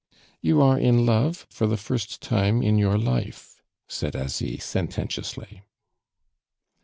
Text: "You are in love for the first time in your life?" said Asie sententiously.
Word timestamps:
"You 0.41 0.63
are 0.63 0.79
in 0.79 1.05
love 1.05 1.45
for 1.51 1.67
the 1.67 1.77
first 1.77 2.21
time 2.23 2.63
in 2.63 2.79
your 2.79 2.97
life?" 2.97 3.61
said 3.87 4.15
Asie 4.15 4.57
sententiously. 4.57 5.61